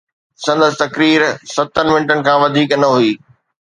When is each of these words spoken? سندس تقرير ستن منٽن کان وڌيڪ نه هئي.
سندس 0.43 0.73
تقرير 0.83 1.21
ستن 1.53 1.85
منٽن 1.93 2.19
کان 2.25 2.37
وڌيڪ 2.43 2.69
نه 2.81 2.87
هئي. 2.95 3.11